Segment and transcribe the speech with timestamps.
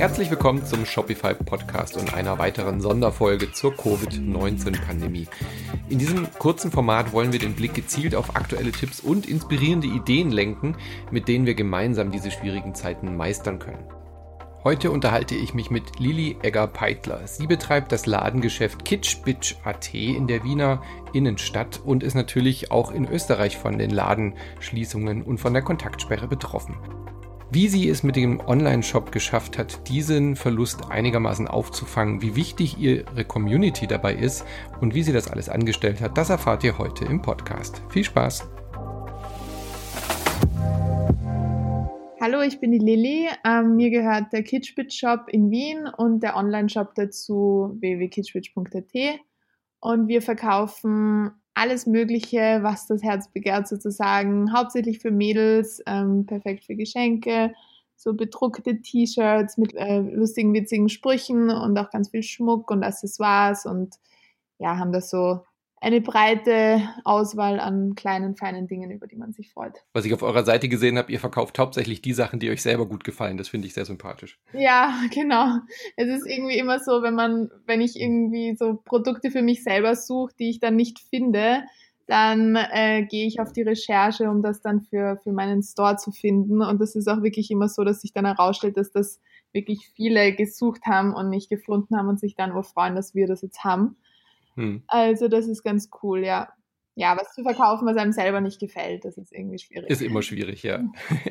[0.00, 5.28] Herzlich willkommen zum Shopify Podcast und einer weiteren Sonderfolge zur Covid-19-Pandemie.
[5.90, 10.30] In diesem kurzen Format wollen wir den Blick gezielt auf aktuelle Tipps und inspirierende Ideen
[10.30, 10.74] lenken,
[11.10, 13.84] mit denen wir gemeinsam diese schwierigen Zeiten meistern können.
[14.64, 17.26] Heute unterhalte ich mich mit Lili Egger-Peitler.
[17.26, 20.80] Sie betreibt das Ladengeschäft KitschBitch.at in der Wiener
[21.12, 26.78] Innenstadt und ist natürlich auch in Österreich von den Ladenschließungen und von der Kontaktsperre betroffen.
[27.52, 33.24] Wie sie es mit dem Online-Shop geschafft hat, diesen Verlust einigermaßen aufzufangen, wie wichtig ihre
[33.24, 34.44] Community dabei ist
[34.80, 37.82] und wie sie das alles angestellt hat, das erfahrt ihr heute im Podcast.
[37.88, 38.48] Viel Spaß!
[42.20, 43.28] Hallo, ich bin die Lilly.
[43.44, 49.18] Ähm, mir gehört der Kitschbit Shop in Wien und der Online-Shop dazu www.kitschbit.at.
[49.80, 54.50] Und wir verkaufen alles Mögliche, was das Herz begehrt sozusagen.
[54.52, 57.52] Hauptsächlich für Mädels, ähm, perfekt für Geschenke,
[57.96, 63.66] so bedruckte T-Shirts mit äh, lustigen, witzigen Sprüchen und auch ganz viel Schmuck und Accessoires
[63.66, 63.96] und
[64.58, 65.40] ja, haben das so
[65.80, 69.78] eine breite Auswahl an kleinen, feinen Dingen, über die man sich freut.
[69.94, 72.86] Was ich auf eurer Seite gesehen habe, ihr verkauft hauptsächlich die Sachen, die euch selber
[72.86, 73.38] gut gefallen.
[73.38, 74.38] Das finde ich sehr sympathisch.
[74.52, 75.56] Ja, genau.
[75.96, 79.96] Es ist irgendwie immer so, wenn man, wenn ich irgendwie so Produkte für mich selber
[79.96, 81.62] suche, die ich dann nicht finde,
[82.06, 86.10] dann äh, gehe ich auf die Recherche, um das dann für, für meinen Store zu
[86.10, 86.60] finden.
[86.60, 89.20] Und das ist auch wirklich immer so, dass sich dann herausstellt, dass das
[89.52, 93.26] wirklich viele gesucht haben und nicht gefunden haben und sich dann nur freuen, dass wir
[93.26, 93.96] das jetzt haben.
[94.56, 94.82] Hm.
[94.88, 96.52] Also das ist ganz cool, ja.
[96.96, 99.88] Ja, was zu verkaufen, was einem selber nicht gefällt, das ist irgendwie schwierig.
[99.88, 100.80] Ist immer schwierig, ja.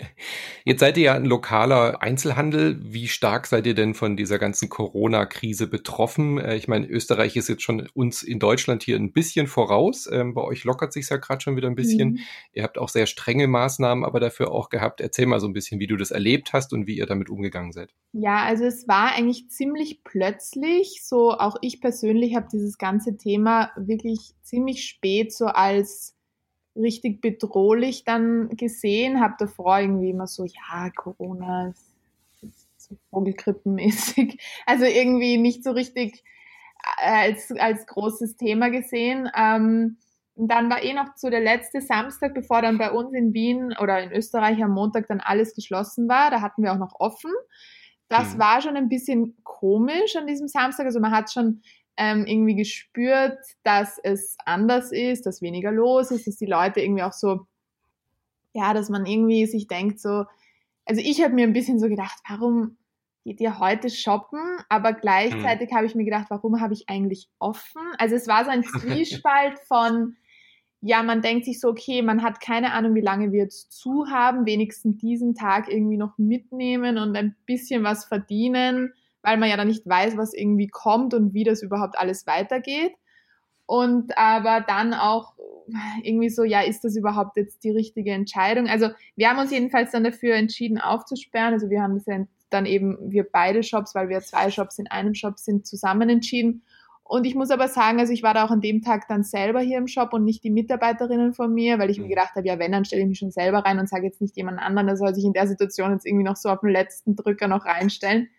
[0.64, 2.80] Jetzt seid ihr ja ein lokaler Einzelhandel.
[2.82, 6.40] Wie stark seid ihr denn von dieser ganzen Corona-Krise betroffen?
[6.40, 10.10] Äh, ich meine, Österreich ist jetzt schon uns in Deutschland hier ein bisschen voraus.
[10.12, 12.12] Ähm, bei euch lockert sich ja gerade schon wieder ein bisschen.
[12.12, 12.20] Mhm.
[12.54, 15.02] Ihr habt auch sehr strenge Maßnahmen aber dafür auch gehabt.
[15.02, 17.74] Erzähl mal so ein bisschen, wie du das erlebt hast und wie ihr damit umgegangen
[17.74, 17.94] seid.
[18.14, 21.02] Ja, also es war eigentlich ziemlich plötzlich.
[21.04, 26.16] So auch ich persönlich habe dieses ganze Thema wirklich ziemlich spät so als
[26.76, 29.22] richtig bedrohlich dann gesehen.
[29.22, 31.94] Habe davor irgendwie immer so, ja, Corona ist,
[32.78, 34.40] so Vogelgrippenmäßig.
[34.66, 36.24] Also irgendwie nicht so richtig
[37.02, 39.30] äh, als, als großes Thema gesehen.
[39.36, 39.98] Ähm,
[40.36, 43.76] und dann war eh noch so der letzte Samstag, bevor dann bei uns in Wien
[43.82, 46.32] oder in Österreich am Montag dann alles geschlossen war.
[46.32, 47.32] Da hatten wir auch noch offen.
[48.08, 48.40] Das mhm.
[48.40, 50.86] war schon ein bisschen komisch an diesem Samstag.
[50.86, 51.62] Also man hat schon
[52.00, 57.04] ähm, irgendwie gespürt, dass es anders ist, dass weniger los ist, dass die Leute irgendwie
[57.04, 57.42] auch so,
[58.54, 60.24] ja, dass man irgendwie sich denkt so,
[60.86, 62.78] also ich habe mir ein bisschen so gedacht, warum
[63.26, 64.40] geht ihr heute shoppen?
[64.70, 65.76] Aber gleichzeitig hm.
[65.76, 67.82] habe ich mir gedacht, warum habe ich eigentlich offen?
[67.98, 70.16] Also es war so ein Zwiespalt von,
[70.80, 74.08] ja, man denkt sich so, okay, man hat keine Ahnung, wie lange wir jetzt zu
[74.10, 79.58] haben, wenigstens diesen Tag irgendwie noch mitnehmen und ein bisschen was verdienen weil man ja
[79.58, 82.94] dann nicht weiß, was irgendwie kommt und wie das überhaupt alles weitergeht.
[83.66, 85.34] Und aber dann auch
[86.04, 88.68] irgendwie so, ja, ist das überhaupt jetzt die richtige Entscheidung?
[88.68, 91.54] Also wir haben uns jedenfalls dann dafür entschieden aufzusperren.
[91.54, 94.88] Also wir haben das ja dann eben, wir beide Shops, weil wir zwei Shops in
[94.88, 96.64] einem Shop sind, zusammen entschieden.
[97.04, 99.62] Und ich muss aber sagen, also ich war da auch an dem Tag dann selber
[99.62, 102.10] hier im Shop und nicht die Mitarbeiterinnen von mir, weil ich mir mhm.
[102.10, 104.38] gedacht habe, ja, wenn, dann stelle ich mich schon selber rein und sage jetzt nicht
[104.38, 107.16] jemand anderen, der soll sich in der Situation jetzt irgendwie noch so auf den letzten
[107.16, 108.30] Drücker noch reinstellen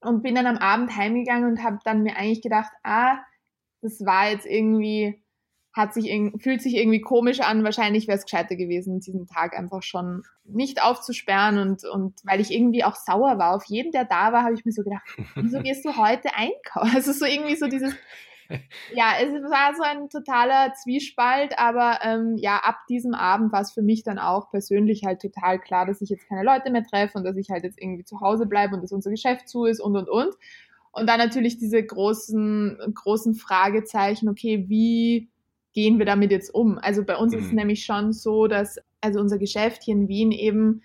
[0.00, 3.18] und bin dann am Abend heimgegangen und habe dann mir eigentlich gedacht, ah,
[3.82, 5.22] das war jetzt irgendwie,
[5.72, 6.10] hat sich
[6.40, 7.64] fühlt sich irgendwie komisch an.
[7.64, 12.52] Wahrscheinlich wäre es gescheiter gewesen, diesen Tag einfach schon nicht aufzusperren und, und weil ich
[12.52, 15.02] irgendwie auch sauer war auf jeden, der da war, habe ich mir so gedacht,
[15.34, 16.90] wieso gehst du heute einkaufen?
[16.94, 17.94] Also so irgendwie so dieses,
[18.94, 23.72] ja, es war so ein totaler Zwiespalt, aber ähm, ja, ab diesem Abend war es
[23.72, 27.18] für mich dann auch persönlich halt total klar, dass ich jetzt keine Leute mehr treffe
[27.18, 29.80] und dass ich halt jetzt irgendwie zu Hause bleibe und dass unser Geschäft zu ist
[29.80, 30.34] und und und.
[30.92, 35.28] Und dann natürlich diese großen, großen Fragezeichen, okay, wie
[35.74, 36.78] gehen wir damit jetzt um?
[36.78, 37.38] Also bei uns mhm.
[37.38, 37.58] ist es mhm.
[37.58, 40.82] nämlich schon so, dass also unser Geschäft hier in Wien eben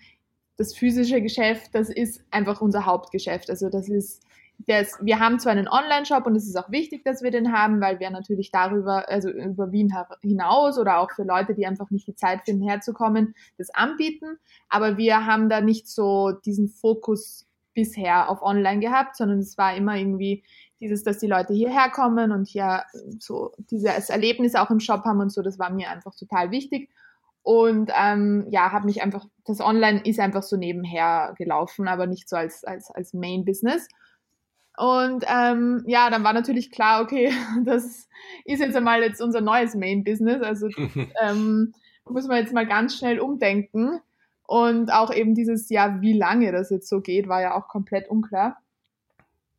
[0.56, 3.50] das physische Geschäft, das ist einfach unser Hauptgeschäft.
[3.50, 4.22] Also das ist
[4.58, 7.80] das, wir haben zwar einen Online-Shop und es ist auch wichtig, dass wir den haben,
[7.80, 9.92] weil wir natürlich darüber, also über Wien
[10.22, 14.38] hinaus oder auch für Leute, die einfach nicht die Zeit finden, herzukommen, das anbieten.
[14.68, 19.76] Aber wir haben da nicht so diesen Fokus bisher auf Online gehabt, sondern es war
[19.76, 20.44] immer irgendwie
[20.80, 22.84] dieses, dass die Leute hierher kommen und hier
[23.18, 26.90] so dieses Erlebnis auch im Shop haben und so, das war mir einfach total wichtig.
[27.42, 32.28] Und ähm, ja, habe mich einfach, das Online ist einfach so nebenher gelaufen, aber nicht
[32.28, 33.86] so als, als, als Main-Business.
[34.76, 37.32] Und ähm, ja, dann war natürlich klar, okay,
[37.64, 38.08] das
[38.44, 40.42] ist jetzt einmal jetzt unser neues Main-Business.
[40.42, 40.68] Also
[41.22, 41.74] ähm,
[42.08, 44.00] muss man jetzt mal ganz schnell umdenken.
[44.46, 48.08] Und auch eben dieses Jahr, wie lange das jetzt so geht, war ja auch komplett
[48.08, 48.58] unklar.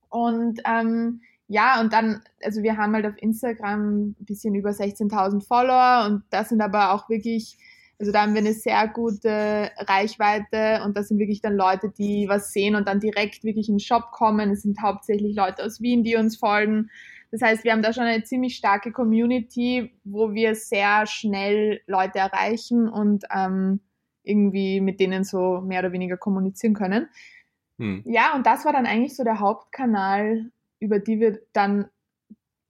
[0.10, 5.46] Und ähm, ja, und dann, also wir haben halt auf Instagram ein bisschen über 16.000
[5.46, 7.58] Follower und das sind aber auch wirklich,
[8.00, 12.28] also da haben wir eine sehr gute Reichweite und das sind wirklich dann Leute, die
[12.28, 14.52] was sehen und dann direkt wirklich in den Shop kommen.
[14.52, 16.90] Es sind hauptsächlich Leute aus Wien, die uns folgen.
[17.32, 22.20] Das heißt, wir haben da schon eine ziemlich starke Community, wo wir sehr schnell Leute
[22.20, 23.80] erreichen und ähm,
[24.24, 27.08] irgendwie mit denen so mehr oder weniger kommunizieren können.
[27.78, 28.04] Hm.
[28.06, 30.50] Ja, und das war dann eigentlich so der Hauptkanal,
[30.80, 31.88] über die wir dann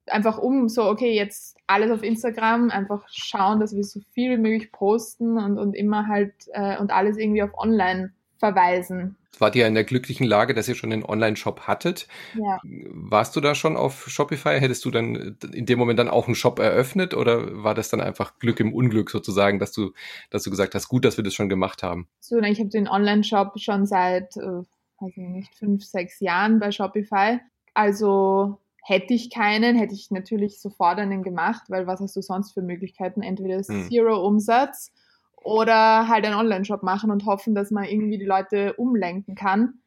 [0.08, 4.42] einfach um so, okay, jetzt alles auf Instagram, einfach schauen, dass wir so viel wie
[4.42, 9.18] möglich posten und, und immer halt äh, und alles irgendwie auf online verweisen.
[9.40, 12.08] Wart ihr in der glücklichen Lage, dass ihr schon einen Online-Shop hattet?
[12.36, 12.60] Ja.
[12.64, 14.60] Warst du da schon auf Shopify?
[14.60, 18.00] Hättest du dann in dem Moment dann auch einen Shop eröffnet oder war das dann
[18.00, 19.92] einfach Glück im Unglück sozusagen, dass du,
[20.30, 22.08] dass du gesagt hast, gut, dass wir das schon gemacht haben?
[22.22, 24.64] So, ich habe den Online-Shop schon seit, äh,
[25.00, 27.40] weiß ich nicht, fünf, sechs Jahren bei Shopify.
[27.74, 28.58] Also
[28.88, 32.62] hätte ich keinen, hätte ich natürlich sofort einen gemacht, weil was hast du sonst für
[32.62, 33.24] Möglichkeiten?
[33.24, 33.90] Entweder hm.
[33.90, 34.92] Zero Umsatz
[35.38, 39.80] oder halt einen Online-Shop machen und hoffen, dass man irgendwie die Leute umlenken kann.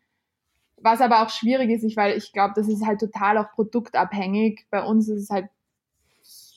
[0.79, 4.67] Was aber auch schwierig ist, weil ich glaube, das ist halt total auch produktabhängig.
[4.69, 5.47] Bei uns ist es halt,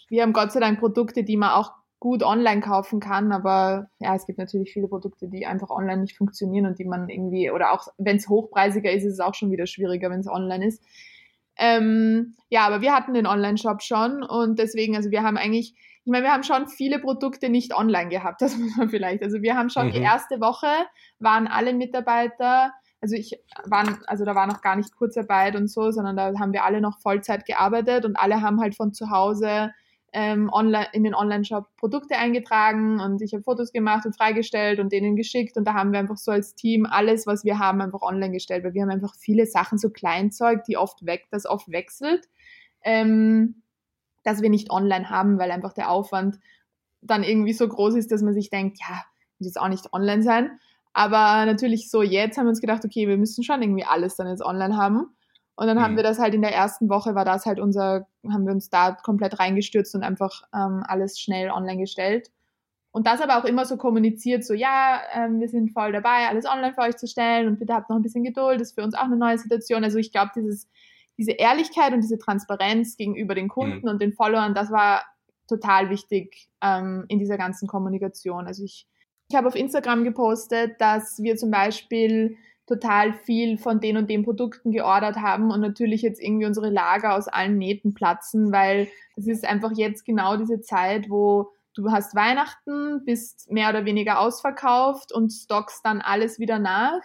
[0.09, 4.15] wir haben Gott sei Dank Produkte, die man auch gut online kaufen kann, aber ja,
[4.15, 7.71] es gibt natürlich viele Produkte, die einfach online nicht funktionieren und die man irgendwie, oder
[7.71, 10.81] auch wenn es hochpreisiger ist, ist es auch schon wieder schwieriger, wenn es online ist.
[11.57, 16.11] Ähm, ja, aber wir hatten den Online-Shop schon und deswegen, also wir haben eigentlich, ich
[16.11, 19.23] meine, wir haben schon viele Produkte nicht online gehabt, das muss man vielleicht.
[19.23, 19.91] Also wir haben schon mhm.
[19.93, 20.71] die erste Woche
[21.19, 22.71] waren alle Mitarbeiter,
[23.01, 26.53] also ich waren, also da war noch gar nicht Kurzarbeit und so, sondern da haben
[26.53, 29.71] wir alle noch Vollzeit gearbeitet und alle haben halt von zu Hause
[30.13, 34.91] ähm, online, in den Online-Shop Produkte eingetragen und ich habe Fotos gemacht und freigestellt und
[34.91, 38.01] denen geschickt und da haben wir einfach so als Team alles, was wir haben, einfach
[38.01, 41.71] online gestellt, weil wir haben einfach viele Sachen, so Kleinzeug, die oft weg, das oft
[41.71, 42.27] wechselt.
[42.83, 43.61] Ähm,
[44.23, 46.39] dass wir nicht online haben, weil einfach der Aufwand
[47.01, 49.03] dann irgendwie so groß ist, dass man sich denkt, ja,
[49.39, 50.59] muss jetzt auch nicht online sein.
[50.93, 54.27] Aber natürlich so jetzt haben wir uns gedacht, okay, wir müssen schon irgendwie alles dann
[54.27, 55.15] jetzt online haben.
[55.55, 55.81] Und dann mhm.
[55.81, 58.69] haben wir das halt in der ersten Woche, war das halt unser, haben wir uns
[58.69, 62.31] da komplett reingestürzt und einfach ähm, alles schnell online gestellt.
[62.91, 66.45] Und das aber auch immer so kommuniziert, so ja, ähm, wir sind voll dabei, alles
[66.45, 68.83] online für euch zu stellen und bitte habt noch ein bisschen Geduld, das ist für
[68.83, 69.83] uns auch eine neue Situation.
[69.83, 70.67] Also ich glaube, dieses
[71.21, 73.89] diese Ehrlichkeit und diese Transparenz gegenüber den Kunden mhm.
[73.89, 75.03] und den Followern, das war
[75.47, 78.47] total wichtig ähm, in dieser ganzen Kommunikation.
[78.47, 78.87] Also ich,
[79.29, 82.37] ich habe auf Instagram gepostet, dass wir zum Beispiel
[82.71, 87.15] total viel von den und den Produkten geordert haben und natürlich jetzt irgendwie unsere Lager
[87.15, 88.87] aus allen Nähten platzen, weil
[89.17, 94.19] es ist einfach jetzt genau diese Zeit, wo du hast Weihnachten, bist mehr oder weniger
[94.19, 97.01] ausverkauft und stockst dann alles wieder nach,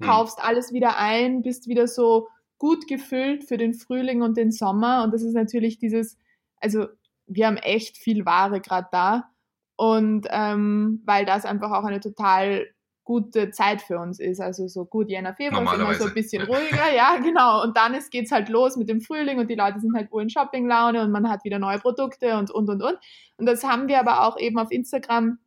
[0.00, 0.06] hm.
[0.06, 2.28] kaufst alles wieder ein, bist wieder so
[2.58, 5.02] gut gefüllt für den Frühling und den Sommer.
[5.02, 6.18] Und das ist natürlich dieses,
[6.60, 6.86] also
[7.26, 9.30] wir haben echt viel Ware gerade da.
[9.76, 12.66] Und ähm, weil das einfach auch eine total
[13.06, 14.40] gute Zeit für uns ist.
[14.40, 17.62] Also so gut, Jänner, Februar ist immer so ein bisschen ruhiger, ja, genau.
[17.62, 20.22] Und dann geht es halt los mit dem Frühling und die Leute sind halt wohl
[20.22, 22.98] in Shoppinglaune und man hat wieder neue Produkte und, und, und, und.
[23.38, 25.38] Und das haben wir aber auch eben auf Instagram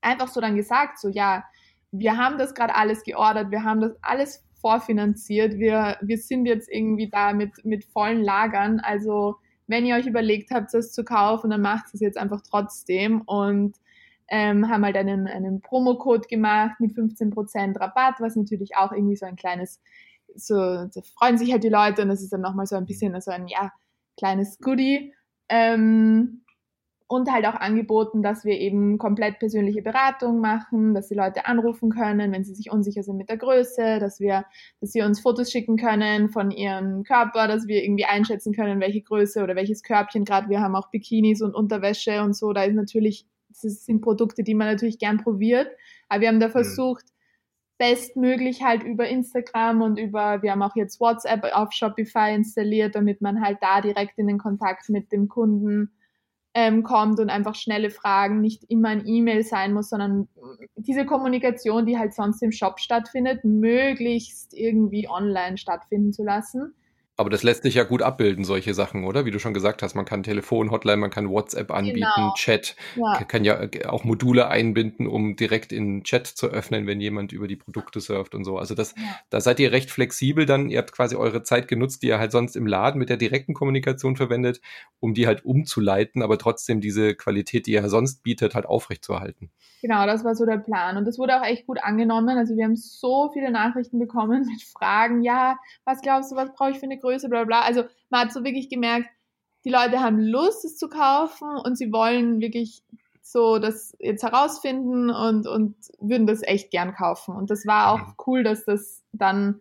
[0.00, 1.44] einfach so dann gesagt, so ja,
[1.92, 5.58] wir haben das gerade alles geordert, wir haben das alles vorfinanziert.
[5.58, 8.80] Wir, wir sind jetzt irgendwie da mit, mit vollen Lagern.
[8.80, 13.20] Also wenn ihr euch überlegt habt, das zu kaufen, dann macht es jetzt einfach trotzdem
[13.22, 13.76] und
[14.28, 19.26] ähm, haben halt einen, einen Promocode gemacht mit 15% Rabatt, was natürlich auch irgendwie so
[19.26, 19.80] ein kleines,
[20.34, 23.18] so, da freuen sich halt die Leute und das ist dann nochmal so ein bisschen
[23.20, 23.72] so ein, ja,
[24.16, 25.14] kleines Goodie.
[25.48, 26.42] Ähm,
[27.10, 31.88] und halt auch angeboten, dass wir eben komplett persönliche Beratung machen, dass die Leute anrufen
[31.88, 34.44] können, wenn sie sich unsicher sind mit der Größe, dass wir,
[34.80, 39.00] dass sie uns Fotos schicken können von ihrem Körper, dass wir irgendwie einschätzen können, welche
[39.00, 40.50] Größe oder welches Körbchen gerade.
[40.50, 42.52] Wir haben auch Bikinis und Unterwäsche und so.
[42.52, 45.68] Da ist natürlich, das sind Produkte, die man natürlich gern probiert.
[46.08, 46.52] Aber wir haben da mhm.
[46.52, 47.04] versucht,
[47.78, 53.20] bestmöglich halt über Instagram und über, wir haben auch jetzt WhatsApp auf Shopify installiert, damit
[53.20, 55.92] man halt da direkt in den Kontakt mit dem Kunden
[56.54, 60.28] ähm, kommt und einfach schnelle Fragen nicht immer ein E-Mail sein muss, sondern
[60.74, 66.74] diese Kommunikation, die halt sonst im Shop stattfindet, möglichst irgendwie online stattfinden zu lassen.
[67.18, 69.24] Aber das lässt sich ja gut abbilden, solche Sachen, oder?
[69.24, 72.32] Wie du schon gesagt hast, man kann Telefon, Hotline, man kann WhatsApp anbieten, genau.
[72.36, 73.24] Chat, ja.
[73.24, 77.48] kann ja äh, auch Module einbinden, um direkt in Chat zu öffnen, wenn jemand über
[77.48, 78.56] die Produkte surft und so.
[78.56, 79.02] Also das, ja.
[79.30, 80.70] da seid ihr recht flexibel dann.
[80.70, 83.52] Ihr habt quasi eure Zeit genutzt, die ihr halt sonst im Laden mit der direkten
[83.52, 84.60] Kommunikation verwendet,
[85.00, 89.50] um die halt umzuleiten, aber trotzdem diese Qualität, die ihr sonst bietet, halt aufrechtzuerhalten.
[89.80, 90.96] Genau, das war so der Plan.
[90.96, 92.36] Und das wurde auch echt gut angenommen.
[92.36, 96.70] Also wir haben so viele Nachrichten bekommen mit Fragen, ja, was glaubst du, was brauche
[96.70, 97.07] ich für eine Größe?
[97.08, 97.62] Größe, bla bla.
[97.62, 99.08] Also man hat so wirklich gemerkt,
[99.64, 102.82] die Leute haben Lust, es zu kaufen und sie wollen wirklich
[103.22, 107.34] so das jetzt herausfinden und, und würden das echt gern kaufen.
[107.34, 108.14] Und das war auch mhm.
[108.26, 109.60] cool, dass das dann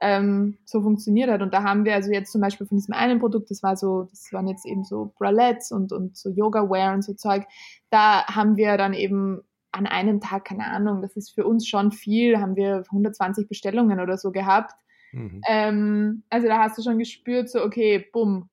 [0.00, 1.40] ähm, so funktioniert hat.
[1.40, 4.04] Und da haben wir also jetzt zum Beispiel von diesem einen Produkt, das war so,
[4.10, 7.46] das waren jetzt eben so Bralettes und, und so Yoga-Wear und so Zeug,
[7.90, 11.92] da haben wir dann eben an einem Tag, keine Ahnung, das ist für uns schon
[11.92, 14.72] viel, haben wir 120 Bestellungen oder so gehabt.
[15.12, 15.46] Mhm.
[15.48, 18.48] Ähm, also da hast du schon gespürt, so, okay, bumm,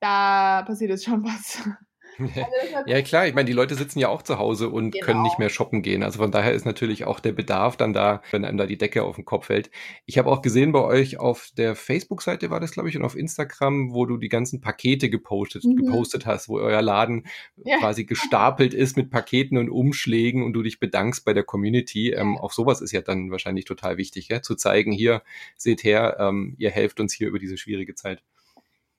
[0.00, 1.62] da passiert jetzt schon was.
[2.18, 2.40] Also
[2.86, 5.06] ja, klar, ich meine, die Leute sitzen ja auch zu Hause und genau.
[5.06, 6.02] können nicht mehr shoppen gehen.
[6.02, 9.02] Also von daher ist natürlich auch der Bedarf dann da, wenn einem da die Decke
[9.04, 9.70] auf den Kopf fällt.
[10.06, 13.16] Ich habe auch gesehen bei euch auf der Facebook-Seite war das, glaube ich, und auf
[13.16, 15.76] Instagram, wo du die ganzen Pakete gepostet, mhm.
[15.76, 17.26] gepostet hast, wo euer Laden
[17.56, 17.78] ja.
[17.78, 22.10] quasi gestapelt ist mit Paketen und Umschlägen und du dich bedankst bei der Community.
[22.10, 24.42] Ähm, auch sowas ist ja dann wahrscheinlich total wichtig, ja?
[24.42, 25.22] zu zeigen, hier,
[25.56, 28.22] seht her, ähm, ihr helft uns hier über diese schwierige Zeit.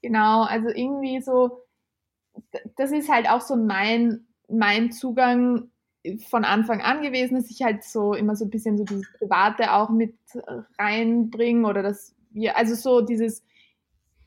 [0.03, 1.62] Genau, also irgendwie so,
[2.75, 5.69] das ist halt auch so mein, mein Zugang
[6.27, 9.73] von Anfang an gewesen, dass ich halt so immer so ein bisschen so dieses Private
[9.73, 10.15] auch mit
[10.77, 13.43] reinbringe oder dass wir, also so dieses,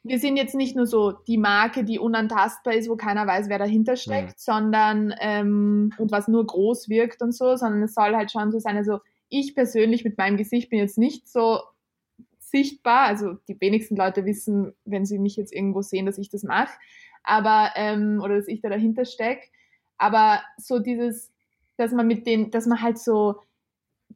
[0.02, 3.58] wir sind jetzt nicht nur so die Marke, die unantastbar ist, wo keiner weiß, wer
[3.58, 4.34] dahinter steckt, mhm.
[4.38, 8.58] sondern ähm, und was nur groß wirkt und so, sondern es soll halt schon so
[8.58, 11.60] sein, also ich persönlich mit meinem Gesicht bin jetzt nicht so
[12.38, 16.44] sichtbar, also die wenigsten Leute wissen, wenn sie mich jetzt irgendwo sehen, dass ich das
[16.44, 16.72] mache,
[17.26, 19.48] aber ähm, oder dass ich da dahinter stecke.
[19.98, 21.30] Aber so dieses,
[21.76, 23.42] dass man mit den, dass man halt so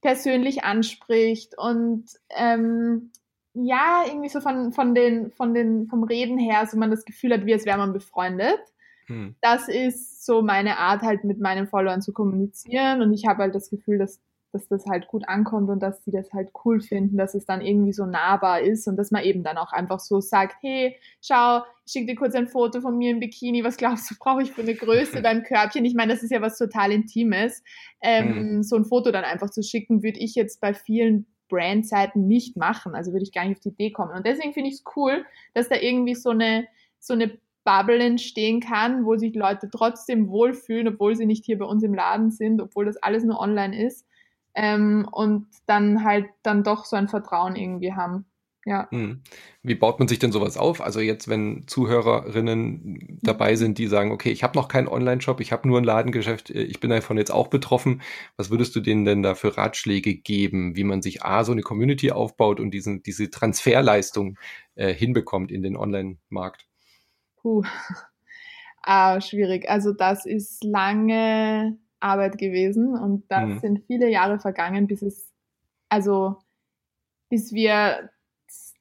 [0.00, 3.10] persönlich anspricht und ähm,
[3.54, 7.32] ja, irgendwie so von, von den, von den, vom Reden her, so man das Gefühl
[7.32, 8.60] hat, wie als wäre man befreundet.
[9.06, 9.34] Hm.
[9.40, 13.02] Das ist so meine Art, halt mit meinen Followern zu kommunizieren.
[13.02, 14.20] Und ich habe halt das Gefühl, dass
[14.52, 17.61] dass das halt gut ankommt und dass sie das halt cool finden, dass es dann
[17.61, 21.62] irgendwie so nahbar ist und dass man eben dann auch einfach so sagt, hey, schau,
[21.87, 24.52] ich schicke dir kurz ein Foto von mir im Bikini, was glaubst du, brauche ich
[24.52, 25.85] für eine Größe beim Körbchen?
[25.85, 27.62] Ich meine, das ist ja was total Intimes.
[28.02, 28.62] Ähm, mhm.
[28.62, 32.95] So ein Foto dann einfach zu schicken, würde ich jetzt bei vielen Brandseiten nicht machen,
[32.95, 34.12] also würde ich gar nicht auf die Idee kommen.
[34.16, 36.66] Und deswegen finde ich es cool, dass da irgendwie so eine,
[36.99, 41.66] so eine Bubble entstehen kann, wo sich Leute trotzdem wohlfühlen, obwohl sie nicht hier bei
[41.66, 44.07] uns im Laden sind, obwohl das alles nur online ist
[44.54, 48.26] ähm, und dann halt dann doch so ein Vertrauen irgendwie haben.
[48.66, 48.88] Ja.
[48.90, 49.23] Hm.
[49.62, 50.83] Wie baut man sich denn sowas auf?
[50.83, 55.50] Also jetzt, wenn Zuhörerinnen dabei sind, die sagen, okay, ich habe noch keinen Online-Shop, ich
[55.50, 58.02] habe nur ein Ladengeschäft, äh, ich bin davon jetzt auch betroffen.
[58.37, 61.62] Was würdest du denen denn da für Ratschläge geben, wie man sich A, so eine
[61.62, 64.38] Community aufbaut und diesen, diese Transferleistung
[64.75, 66.66] äh, hinbekommt in den Online-Markt?
[67.37, 67.62] Puh.
[68.83, 69.69] Ah, schwierig.
[69.69, 73.59] Also das ist lange Arbeit gewesen und das mhm.
[73.61, 75.30] sind viele Jahre vergangen, bis es,
[75.88, 76.37] also
[77.28, 78.11] bis wir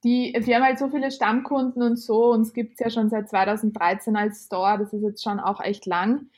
[0.04, 4.16] die, wir haben halt so viele Stammkunden und so, uns gibt's ja schon seit 2013
[4.16, 6.30] als Store, das ist jetzt schon auch echt lang.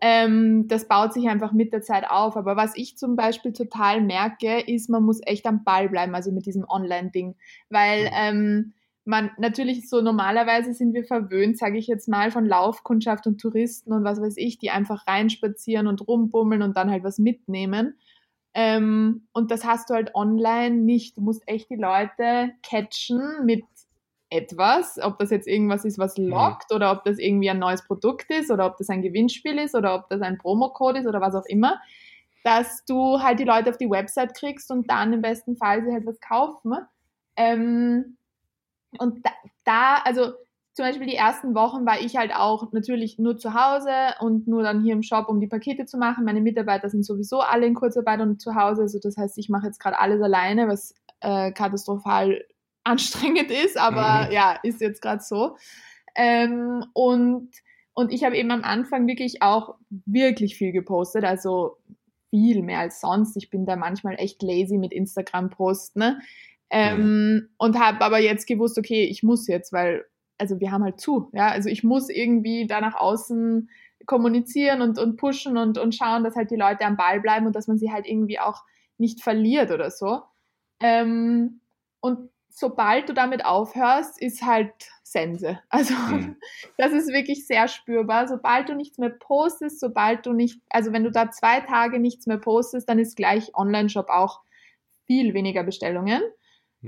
[0.00, 2.36] Ähm, das baut sich einfach mit der Zeit auf.
[2.36, 6.32] Aber was ich zum Beispiel total merke, ist, man muss echt am Ball bleiben, also
[6.32, 7.34] mit diesem Online-Ding.
[7.70, 8.10] Weil mhm.
[8.12, 8.72] ähm,
[9.06, 13.92] man natürlich so normalerweise sind wir verwöhnt, sage ich jetzt mal, von Laufkundschaft und Touristen
[13.92, 17.96] und was weiß ich, die einfach reinspazieren und rumbummeln und dann halt was mitnehmen.
[18.52, 21.16] Ähm, und das hast du halt online nicht.
[21.16, 23.64] Du musst echt die Leute catchen mit
[24.28, 26.28] etwas, ob das jetzt irgendwas ist, was mhm.
[26.28, 29.76] lockt oder ob das irgendwie ein neues Produkt ist oder ob das ein Gewinnspiel ist
[29.76, 31.80] oder ob das ein Promocode ist oder was auch immer,
[32.42, 35.92] dass du halt die Leute auf die Website kriegst und dann im besten Fall sie
[35.92, 36.74] halt was kaufen.
[37.36, 38.16] Ähm,
[38.98, 39.30] und da,
[39.64, 40.32] da, also
[40.76, 43.90] zum Beispiel die ersten Wochen war ich halt auch natürlich nur zu Hause
[44.20, 46.26] und nur dann hier im Shop, um die Pakete zu machen.
[46.26, 48.82] Meine Mitarbeiter sind sowieso alle in Kurzarbeit und zu Hause.
[48.82, 52.44] Also das heißt, ich mache jetzt gerade alles alleine, was äh, katastrophal
[52.84, 54.32] anstrengend ist, aber mhm.
[54.32, 55.56] ja, ist jetzt gerade so.
[56.14, 57.48] Ähm, und,
[57.94, 61.78] und ich habe eben am Anfang wirklich auch wirklich viel gepostet, also
[62.28, 63.34] viel mehr als sonst.
[63.38, 66.00] Ich bin da manchmal echt lazy mit Instagram-Posten.
[66.00, 66.20] Ne?
[66.70, 67.48] Ähm, mhm.
[67.58, 70.04] Und habe aber jetzt gewusst, okay, ich muss jetzt, weil,
[70.38, 73.70] also wir haben halt zu, ja, also ich muss irgendwie da nach außen
[74.06, 77.56] kommunizieren und, und pushen und, und schauen, dass halt die Leute am Ball bleiben und
[77.56, 78.62] dass man sie halt irgendwie auch
[78.98, 80.22] nicht verliert oder so.
[80.80, 81.60] Ähm,
[82.00, 85.58] und sobald du damit aufhörst, ist halt Sense.
[85.68, 86.36] Also mhm.
[86.78, 88.28] das ist wirklich sehr spürbar.
[88.28, 92.26] Sobald du nichts mehr postest, sobald du nicht, also wenn du da zwei Tage nichts
[92.26, 94.40] mehr postest, dann ist gleich Online-Shop auch
[95.06, 96.22] viel weniger Bestellungen.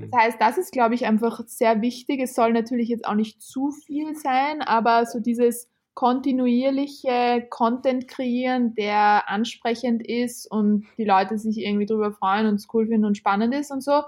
[0.01, 0.19] Das hm.
[0.19, 2.21] heißt, das ist, glaube ich, einfach sehr wichtig.
[2.21, 8.75] Es soll natürlich jetzt auch nicht zu viel sein, aber so dieses kontinuierliche Content kreieren,
[8.77, 13.17] der ansprechend ist und die Leute sich irgendwie drüber freuen und es cool finden und
[13.17, 14.03] spannend ist und so.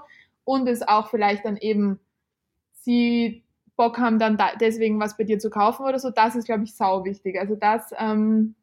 [0.45, 1.99] Und es auch vielleicht dann eben
[2.71, 3.43] sie
[3.75, 6.63] Bock haben, dann da, deswegen was bei dir zu kaufen oder so, das ist, glaube
[6.63, 7.39] ich, sau wichtig.
[7.39, 8.55] Also das ähm,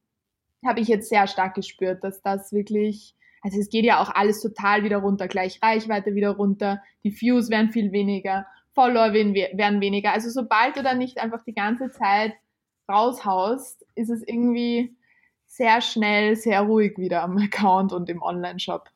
[0.65, 4.41] habe ich jetzt sehr stark gespürt, dass das wirklich, also es geht ja auch alles
[4.41, 10.13] total wieder runter, gleich Reichweite wieder runter, die Views werden viel weniger, Follower werden weniger.
[10.13, 12.35] Also sobald du dann nicht einfach die ganze Zeit
[12.89, 14.97] raushaust, ist es irgendwie
[15.47, 18.89] sehr schnell, sehr ruhig wieder am Account und im Online-Shop.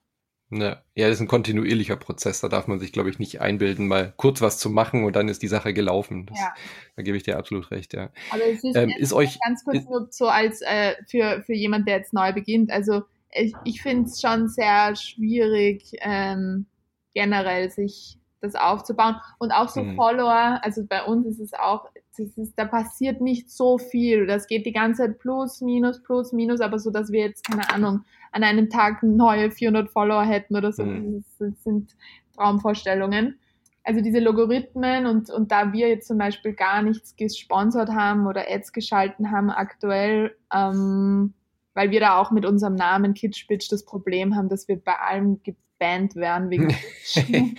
[0.55, 0.83] Ja.
[0.95, 2.43] ja, das ist ein kontinuierlicher Prozess.
[2.43, 5.29] Da darf man sich, glaube ich, nicht einbilden, mal kurz was zu machen und dann
[5.29, 6.27] ist die Sache gelaufen.
[6.27, 6.55] Das, ja.
[6.95, 8.11] Da gebe ich dir absolut recht, ja.
[8.31, 11.55] Aber es ist, ähm, ist euch ganz kurz ist, nur so als äh, für, für
[11.55, 12.71] jemand, der jetzt neu beginnt.
[12.71, 13.03] Also
[13.33, 16.67] ich, ich finde es schon sehr schwierig, ähm,
[17.15, 19.17] generell sich das aufzubauen.
[19.39, 19.97] Und auch so mhm.
[19.97, 24.27] Follower, also bei uns ist es auch, ist, da passiert nicht so viel.
[24.27, 27.73] Das geht die ganze Zeit plus, minus, plus, minus, aber so, dass wir jetzt, keine
[27.73, 31.17] Ahnung, an einem Tag neue 400 Follower hätten oder so, mhm.
[31.17, 31.97] das, das sind
[32.37, 33.39] Traumvorstellungen.
[33.85, 38.45] Also diese Logarithmen und, und da wir jetzt zum Beispiel gar nichts gesponsert haben oder
[38.49, 41.35] Ads geschalten haben aktuell, ähm,
[41.75, 45.43] weil wir da auch mit unserem Namen Kitschbitch das Problem haben, dass wir bei allem
[45.43, 46.75] gebannt werden wegen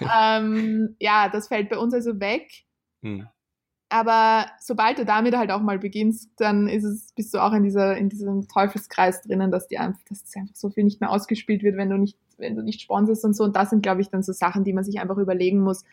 [0.00, 2.64] ähm, Ja, das fällt bei uns also weg.
[3.02, 3.26] Hm.
[3.88, 7.62] Aber sobald du damit halt auch mal beginnst, dann ist es, bist du auch in
[7.62, 11.62] dieser, in diesem Teufelskreis drinnen, dass die einfach, dass einfach so viel nicht mehr ausgespielt
[11.62, 13.44] wird, wenn du nicht, wenn du nicht sponsorst und so.
[13.44, 15.84] Und das sind, glaube ich, dann so Sachen, die man sich einfach überlegen muss.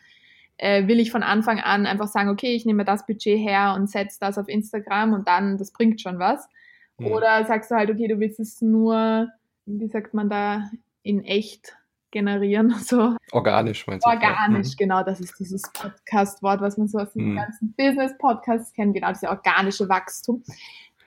[0.56, 3.88] Äh, will ich von Anfang an einfach sagen, okay, ich nehme das Budget her und
[3.88, 6.48] setze das auf Instagram und dann, das bringt schon was.
[6.98, 7.06] Mhm.
[7.06, 9.28] Oder sagst du halt, okay, du willst es nur,
[9.66, 10.70] wie sagt man da,
[11.02, 11.76] in echt
[12.14, 12.70] generieren.
[12.84, 13.16] So.
[13.32, 14.10] Organisch meinst du?
[14.10, 14.76] Organisch, mhm.
[14.78, 15.02] genau.
[15.02, 17.36] Das ist dieses Podcast-Wort, was man so aus den mhm.
[17.36, 18.94] ganzen Business-Podcasts kennt.
[18.94, 20.42] Genau, das organische Wachstum.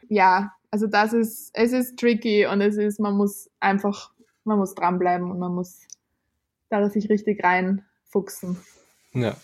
[0.09, 4.11] Ja, also das ist, es ist tricky und es ist, man muss einfach,
[4.43, 5.87] man muss dranbleiben und man muss
[6.69, 8.57] da sich richtig reinfuchsen.
[9.21, 9.37] Ja.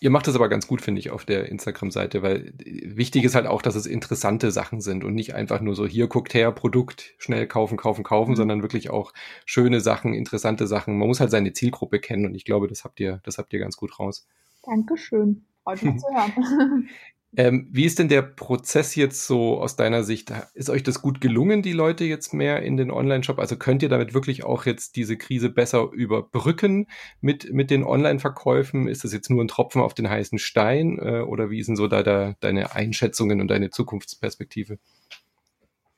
[0.00, 3.46] Ihr macht das aber ganz gut, finde ich, auf der Instagram-Seite, weil wichtig ist halt
[3.46, 7.14] auch, dass es interessante Sachen sind und nicht einfach nur so, hier guckt her, Produkt,
[7.18, 8.36] schnell kaufen, kaufen, kaufen, mhm.
[8.36, 9.12] sondern wirklich auch
[9.44, 10.98] schöne Sachen, interessante Sachen.
[10.98, 13.58] Man muss halt seine Zielgruppe kennen und ich glaube, das habt ihr, das habt ihr
[13.58, 14.26] ganz gut raus.
[14.64, 15.44] Dankeschön.
[15.62, 16.88] Freut mich zu hören.
[17.36, 20.32] Ähm, wie ist denn der Prozess jetzt so aus deiner Sicht?
[20.54, 23.38] Ist euch das gut gelungen, die Leute jetzt mehr in den Online-Shop?
[23.38, 26.88] Also könnt ihr damit wirklich auch jetzt diese Krise besser überbrücken
[27.20, 28.88] mit, mit den Online-Verkäufen?
[28.88, 30.98] Ist das jetzt nur ein Tropfen auf den heißen Stein?
[30.98, 34.78] Äh, oder wie sind so da, da deine Einschätzungen und deine Zukunftsperspektive?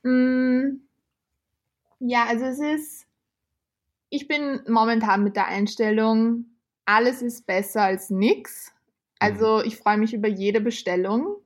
[0.03, 0.81] Mm,
[2.01, 3.07] ja, also es ist,
[4.11, 6.45] ich bin momentan mit der Einstellung,
[6.85, 8.73] alles ist besser als nichts
[9.23, 9.65] also mhm.
[9.67, 11.37] ich freue mich über jede Bestellung.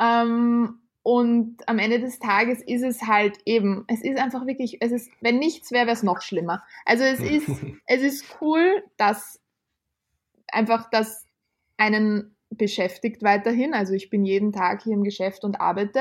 [0.00, 4.90] Ähm, und am Ende des Tages ist es halt eben, es ist einfach wirklich, es
[4.90, 6.62] ist, wenn nichts wäre, wäre es noch schlimmer.
[6.86, 7.46] Also es ist,
[7.86, 9.38] es ist cool, dass
[10.48, 11.26] einfach das
[11.76, 13.74] einen beschäftigt weiterhin.
[13.74, 16.00] Also ich bin jeden Tag hier im Geschäft und arbeite.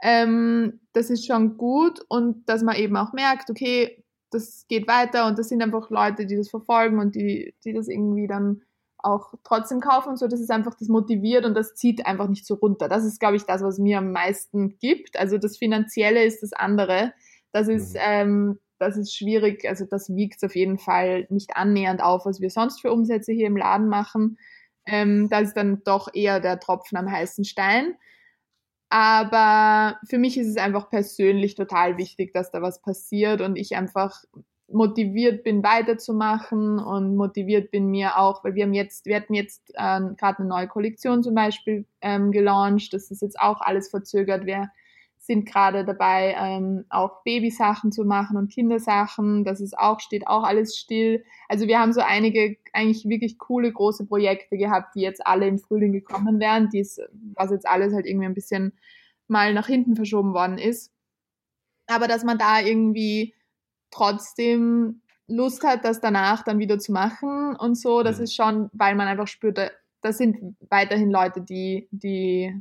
[0.00, 5.26] Ähm, das ist schon gut und dass man eben auch merkt, okay, das geht weiter
[5.26, 8.62] und das sind einfach Leute, die das verfolgen und die, die das irgendwie dann
[9.02, 12.46] auch trotzdem kaufen und so, das ist einfach, das motiviert und das zieht einfach nicht
[12.46, 12.88] so runter.
[12.88, 15.18] Das ist, glaube ich, das, was mir am meisten gibt.
[15.18, 17.12] Also das Finanzielle ist das andere.
[17.52, 18.00] Das ist, mhm.
[18.00, 22.50] ähm, das ist schwierig, also das wiegt auf jeden Fall nicht annähernd auf, was wir
[22.50, 24.38] sonst für Umsätze hier im Laden machen.
[24.86, 27.94] Ähm, das ist dann doch eher der Tropfen am heißen Stein.
[28.88, 33.74] Aber für mich ist es einfach persönlich total wichtig, dass da was passiert und ich
[33.74, 34.22] einfach
[34.72, 39.70] motiviert bin, weiterzumachen und motiviert bin mir auch, weil wir haben jetzt, wir hatten jetzt
[39.74, 42.92] äh, gerade eine neue Kollektion zum Beispiel ähm, gelauncht.
[42.92, 44.46] Das ist jetzt auch alles verzögert.
[44.46, 44.70] Wir
[45.18, 49.44] sind gerade dabei, ähm, auch Babysachen zu machen und Kindersachen.
[49.44, 51.24] Das ist auch, steht auch alles still.
[51.48, 55.58] Also wir haben so einige eigentlich wirklich coole große Projekte gehabt, die jetzt alle im
[55.58, 57.00] Frühling gekommen wären, dies,
[57.34, 58.72] was jetzt alles halt irgendwie ein bisschen
[59.28, 60.92] mal nach hinten verschoben worden ist.
[61.86, 63.34] Aber dass man da irgendwie
[63.92, 68.02] trotzdem Lust hat, das danach dann wieder zu machen und so.
[68.02, 68.24] Das mhm.
[68.24, 69.58] ist schon, weil man einfach spürt,
[70.00, 72.60] da, sind weiterhin Leute, die, die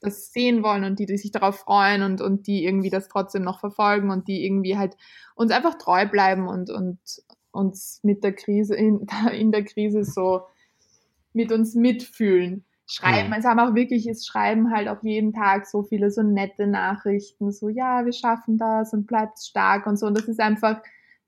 [0.00, 3.42] das sehen wollen und die, die sich darauf freuen und, und die irgendwie das trotzdem
[3.42, 4.96] noch verfolgen und die irgendwie halt
[5.34, 6.98] uns einfach treu bleiben und, und
[7.52, 10.42] uns mit der Krise, in, in der Krise so
[11.32, 12.64] mit uns mitfühlen.
[12.86, 13.34] Schreiben, mhm.
[13.38, 17.50] es haben auch wirklich, es schreiben halt auch jeden Tag so viele so nette Nachrichten,
[17.50, 20.06] so ja, wir schaffen das und bleibt stark und so.
[20.06, 20.82] Und das ist einfach,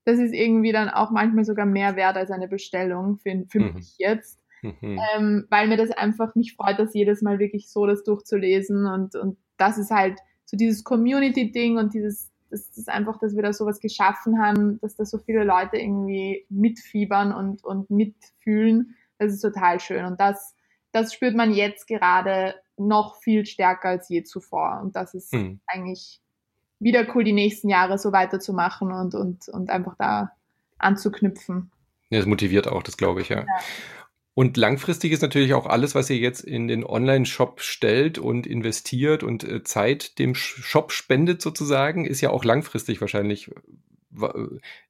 [0.04, 3.74] das ist irgendwie dann auch manchmal sogar mehr wert als eine Bestellung für, für mhm.
[3.74, 4.38] mich jetzt.
[4.62, 5.00] Mhm.
[5.14, 9.14] Ähm, weil mir das einfach mich freut, das jedes Mal wirklich so das durchzulesen und,
[9.14, 13.52] und das ist halt so dieses Community-Ding und dieses, das ist einfach, dass wir da
[13.52, 18.94] sowas geschaffen haben, dass da so viele Leute irgendwie mitfiebern und, und mitfühlen.
[19.18, 20.55] Das ist total schön und das,
[20.96, 24.80] das spürt man jetzt gerade noch viel stärker als je zuvor.
[24.82, 25.60] Und das ist hm.
[25.66, 26.20] eigentlich
[26.78, 30.32] wieder cool, die nächsten Jahre so weiterzumachen und, und, und einfach da
[30.78, 31.70] anzuknüpfen.
[32.08, 33.40] Ja, das motiviert auch, das glaube ich, ja.
[33.40, 33.46] ja.
[34.32, 39.22] Und langfristig ist natürlich auch alles, was ihr jetzt in den Online-Shop stellt und investiert
[39.22, 43.50] und äh, Zeit dem Shop spendet sozusagen, ist ja auch langfristig wahrscheinlich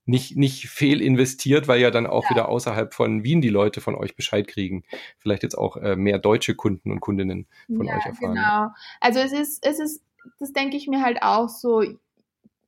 [0.04, 2.30] nicht, nicht fehl investiert, weil ja dann auch ja.
[2.30, 4.84] wieder außerhalb von Wien die Leute von euch Bescheid kriegen.
[5.18, 8.34] Vielleicht jetzt auch äh, mehr deutsche Kunden und Kundinnen von ja, euch erfahren.
[8.34, 8.68] Genau.
[9.00, 10.02] Also es ist, es ist,
[10.38, 11.82] das denke ich mir halt auch so,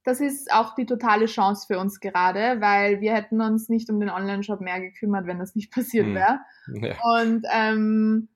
[0.04, 4.00] das ist auch die totale Chance für uns gerade, weil wir hätten uns nicht um
[4.00, 6.14] den Online-Shop mehr gekümmert, wenn das nicht passiert hm.
[6.14, 6.40] wäre.
[6.74, 6.96] Ja.
[7.20, 8.28] Und ähm,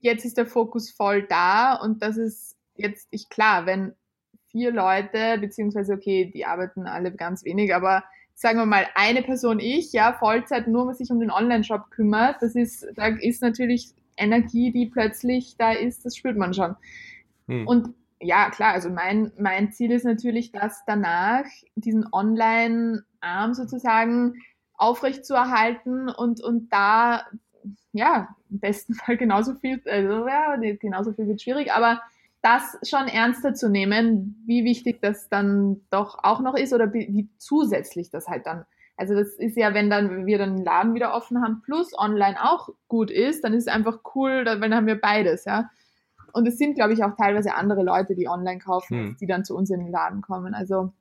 [0.00, 3.94] jetzt ist der Fokus voll da und das ist jetzt, ich klar, wenn
[4.58, 8.02] vier Leute, beziehungsweise okay, die arbeiten alle ganz wenig, aber
[8.34, 12.56] sagen wir mal, eine Person ich, ja, Vollzeit nur sich um den Online-Shop kümmert, das
[12.56, 16.74] ist, da ist natürlich Energie, die plötzlich da ist, das spürt man schon.
[17.46, 17.68] Hm.
[17.68, 21.44] Und ja, klar, also mein, mein Ziel ist natürlich, dass danach
[21.76, 24.34] diesen Online-Arm sozusagen
[24.74, 27.26] aufrecht zu erhalten und, und da,
[27.92, 32.02] ja, im besten Fall genauso viel, also ja, genauso viel wird schwierig, aber
[32.42, 37.28] das schon ernster zu nehmen, wie wichtig das dann doch auch noch ist oder wie
[37.38, 38.64] zusätzlich das halt dann.
[38.96, 42.36] Also das ist ja, wenn dann wir dann den Laden wieder offen haben, plus online
[42.42, 45.70] auch gut ist, dann ist es einfach cool, weil dann haben wir beides, ja.
[46.32, 49.16] Und es sind, glaube ich, auch teilweise andere Leute, die online kaufen, hm.
[49.20, 50.52] die dann zu uns in den Laden kommen.
[50.52, 50.92] Also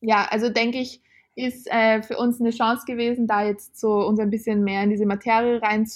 [0.00, 1.00] ja, also denke ich,
[1.34, 4.90] ist äh, für uns eine Chance gewesen, da jetzt so uns ein bisschen mehr in
[4.90, 5.86] diese Materie rein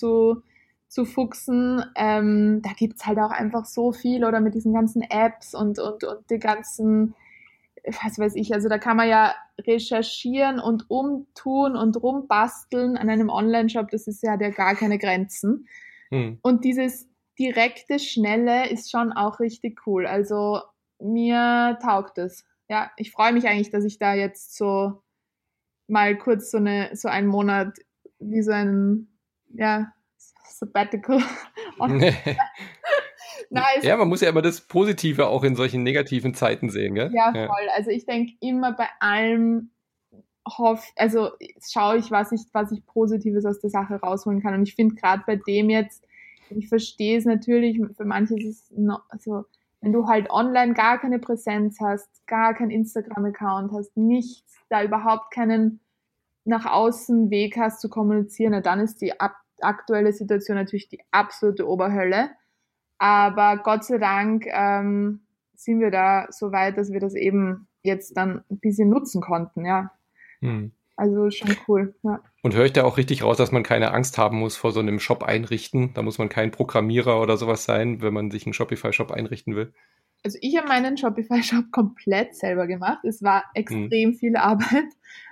[0.89, 1.85] zu, fuchsen.
[1.97, 5.79] Ähm, da gibt es halt auch einfach so viel oder mit diesen ganzen Apps und,
[5.79, 7.15] und, und die ganzen,
[7.85, 13.31] was weiß ich, also da kann man ja recherchieren und umtun und rumbasteln an einem
[13.31, 15.67] Online-Shop, das ist ja der gar keine Grenzen.
[16.11, 16.39] Hm.
[16.43, 20.07] Und dieses direkte, schnelle ist schon auch richtig cool.
[20.07, 20.61] Also
[20.99, 22.45] mir taugt es.
[22.69, 25.03] Ja, ich freue mich eigentlich, dass ich da jetzt so
[25.89, 27.77] mal kurz so eine, so einen Monat
[28.19, 29.09] wie so ein,
[29.49, 29.93] ja,
[30.59, 31.21] Sabbatical.
[33.51, 33.83] nice.
[33.83, 37.11] Ja, man muss ja immer das Positive auch in solchen negativen Zeiten sehen, gell?
[37.13, 37.67] Ja, voll.
[37.67, 37.73] Ja.
[37.75, 39.71] Also ich denke immer bei allem
[40.47, 44.55] hoff, also schaue ich, was ich, was ich Positives aus der Sache rausholen kann.
[44.55, 46.07] Und ich finde gerade bei dem jetzt,
[46.51, 49.45] ich verstehe es natürlich, für manche ist es noch, also,
[49.81, 55.33] wenn du halt online gar keine Präsenz hast, gar kein Instagram-Account hast, nichts, da überhaupt
[55.33, 55.81] keinen
[56.45, 59.21] nach außen Weg hast zu kommunizieren, dann ist die
[59.61, 62.31] aktuelle Situation natürlich die absolute Oberhölle.
[62.99, 65.21] Aber Gott sei Dank ähm,
[65.55, 69.65] sind wir da so weit, dass wir das eben jetzt dann ein bisschen nutzen konnten,
[69.65, 69.93] ja.
[70.41, 70.73] Hm.
[70.97, 72.23] Also schon cool, ja.
[72.43, 74.81] Und höre ich da auch richtig raus, dass man keine Angst haben muss vor so
[74.81, 75.93] einem Shop einrichten?
[75.93, 79.75] Da muss man kein Programmierer oder sowas sein, wenn man sich einen Shopify-Shop einrichten will?
[80.23, 83.05] Also ich habe meinen Shopify-Shop komplett selber gemacht.
[83.05, 84.15] Es war extrem hm.
[84.15, 84.87] viel Arbeit,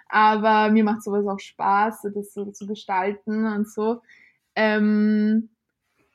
[0.09, 4.01] aber mir macht sowas auch Spaß, das so zu gestalten und so.
[4.55, 5.51] Ähm,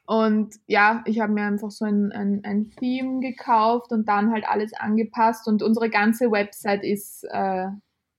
[0.05, 4.47] und ja, ich habe mir einfach so ein, ein, ein, Theme gekauft und dann halt
[4.47, 7.67] alles angepasst und unsere ganze Website ist äh,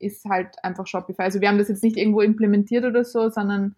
[0.00, 1.22] ist halt einfach Shopify.
[1.22, 3.76] Also wir haben das jetzt nicht irgendwo implementiert oder so, sondern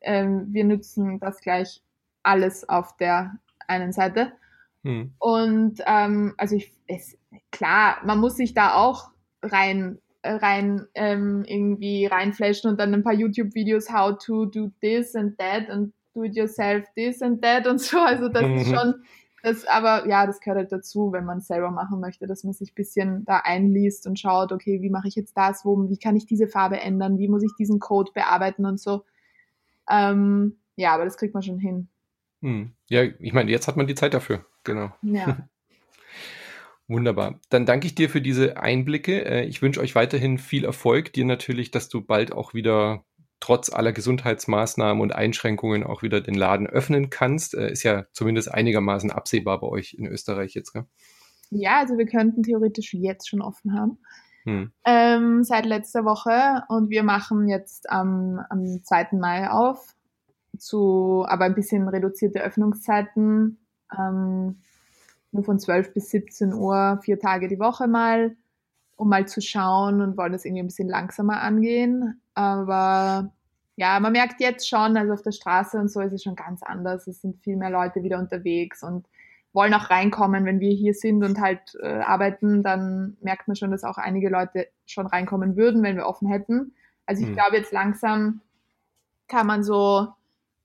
[0.00, 1.82] ähm, wir nutzen das gleich
[2.22, 4.32] alles auf der einen Seite.
[4.84, 5.12] Hm.
[5.18, 7.18] Und ähm, also ich, es,
[7.50, 9.10] klar, man muss sich da auch
[9.42, 15.38] rein rein ähm, irgendwie reinflashen und dann ein paar YouTube-Videos, how to do this and
[15.38, 17.98] that and do it yourself this and that und so.
[17.98, 18.94] Also das ist schon
[19.42, 22.52] das, aber ja, das gehört halt dazu, wenn man es selber machen möchte, dass man
[22.52, 25.98] sich ein bisschen da einliest und schaut, okay, wie mache ich jetzt das, wo, wie
[25.98, 29.04] kann ich diese Farbe ändern, wie muss ich diesen Code bearbeiten und so.
[29.88, 31.86] Ähm, ja, aber das kriegt man schon hin.
[32.42, 32.72] Hm.
[32.88, 34.90] Ja, ich meine, jetzt hat man die Zeit dafür, genau.
[35.02, 35.46] Ja.
[36.88, 37.40] Wunderbar.
[37.50, 39.24] Dann danke ich dir für diese Einblicke.
[39.24, 41.12] Äh, ich wünsche euch weiterhin viel Erfolg.
[41.12, 43.04] Dir natürlich, dass du bald auch wieder
[43.40, 47.54] trotz aller Gesundheitsmaßnahmen und Einschränkungen auch wieder den Laden öffnen kannst.
[47.54, 50.86] Äh, ist ja zumindest einigermaßen absehbar bei euch in Österreich jetzt, gell?
[51.50, 53.98] Ja, also wir könnten theoretisch jetzt schon offen haben.
[54.44, 54.72] Hm.
[54.84, 59.08] Ähm, seit letzter Woche und wir machen jetzt am, am 2.
[59.12, 59.94] Mai auf,
[60.56, 63.58] zu aber ein bisschen reduzierte Öffnungszeiten,
[63.96, 64.60] ähm,
[65.32, 68.36] nur von 12 bis 17 Uhr, vier Tage die Woche mal,
[68.96, 72.20] um mal zu schauen und wollen das irgendwie ein bisschen langsamer angehen.
[72.34, 73.32] Aber
[73.76, 76.62] ja, man merkt jetzt schon, also auf der Straße und so ist es schon ganz
[76.62, 77.06] anders.
[77.06, 79.06] Es sind viel mehr Leute wieder unterwegs und
[79.52, 80.44] wollen auch reinkommen.
[80.44, 84.30] Wenn wir hier sind und halt äh, arbeiten, dann merkt man schon, dass auch einige
[84.30, 86.74] Leute schon reinkommen würden, wenn wir offen hätten.
[87.04, 87.34] Also ich mhm.
[87.34, 88.40] glaube, jetzt langsam
[89.28, 90.08] kann man so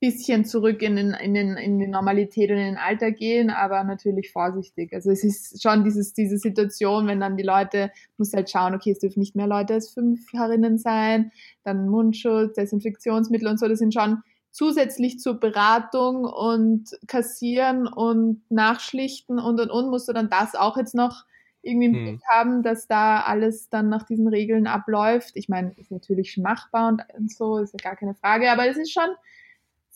[0.02, 3.84] bisschen zurück in, den, in, den, in die Normalität und in den Alltag gehen, aber
[3.84, 4.92] natürlich vorsichtig.
[4.94, 8.92] Also es ist schon dieses, diese Situation, wenn dann die Leute, muss halt schauen, okay,
[8.92, 11.32] es dürfen nicht mehr Leute als fünf herinnen sein,
[11.64, 19.38] dann Mundschutz, Desinfektionsmittel und so, das sind schon zusätzlich zur Beratung und Kassieren und Nachschlichten
[19.38, 21.26] und und und musst du dann das auch jetzt noch
[21.62, 22.04] irgendwie im hm.
[22.06, 25.34] Blick haben, dass da alles dann nach diesen Regeln abläuft.
[25.36, 28.78] Ich meine, ist natürlich machbar und, und so, ist ja gar keine Frage, aber es
[28.78, 29.10] ist schon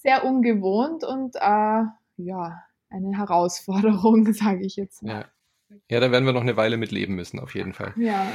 [0.05, 1.83] sehr ungewohnt und äh,
[2.17, 5.25] ja, eine Herausforderung, sage ich jetzt mal.
[5.69, 5.75] Ja.
[5.89, 7.93] ja, da werden wir noch eine Weile mit leben müssen, auf jeden Fall.
[7.97, 8.31] Ja.